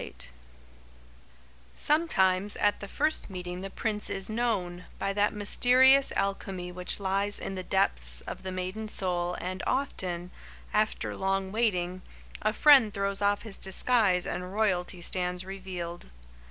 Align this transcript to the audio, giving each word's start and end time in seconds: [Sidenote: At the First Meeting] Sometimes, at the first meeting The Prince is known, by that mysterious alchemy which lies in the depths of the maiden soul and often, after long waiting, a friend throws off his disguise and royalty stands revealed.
[Sidenote: 0.03 0.17
At 0.17 0.25
the 0.25 0.25
First 0.25 1.59
Meeting] 1.59 1.75
Sometimes, 1.77 2.55
at 2.55 2.79
the 2.79 2.87
first 2.87 3.29
meeting 3.29 3.61
The 3.61 3.69
Prince 3.69 4.09
is 4.09 4.29
known, 4.31 4.85
by 4.97 5.13
that 5.13 5.31
mysterious 5.31 6.11
alchemy 6.15 6.71
which 6.71 6.99
lies 6.99 7.39
in 7.39 7.53
the 7.53 7.61
depths 7.61 8.21
of 8.21 8.41
the 8.41 8.51
maiden 8.51 8.87
soul 8.87 9.35
and 9.39 9.61
often, 9.67 10.31
after 10.73 11.15
long 11.15 11.51
waiting, 11.51 12.01
a 12.41 12.51
friend 12.51 12.91
throws 12.91 13.21
off 13.21 13.43
his 13.43 13.59
disguise 13.59 14.25
and 14.25 14.51
royalty 14.51 15.01
stands 15.01 15.45
revealed. 15.45 16.07